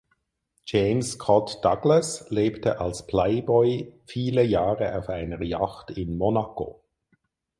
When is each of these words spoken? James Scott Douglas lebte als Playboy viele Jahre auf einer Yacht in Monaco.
James 0.65 1.11
Scott 1.11 1.59
Douglas 1.61 2.25
lebte 2.31 2.79
als 2.79 3.05
Playboy 3.05 3.93
viele 4.07 4.41
Jahre 4.41 4.97
auf 4.97 5.09
einer 5.09 5.39
Yacht 5.43 5.91
in 5.91 6.17
Monaco. 6.17 6.81